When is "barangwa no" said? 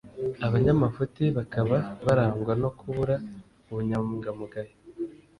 2.05-2.69